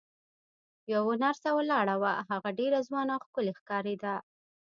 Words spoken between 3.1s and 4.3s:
او ښکلې ښکارېده.